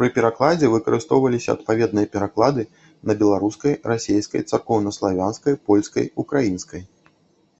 Пры 0.00 0.08
перакладзе 0.16 0.66
выкарыстоўваліся 0.74 1.50
адпаведныя 1.56 2.10
пераклады 2.16 2.62
на 3.12 3.18
беларускай, 3.22 3.72
расейскай, 3.94 4.40
царкоўнаславянскай, 4.54 5.54
польскай, 5.72 6.04
украінскай. 6.26 6.82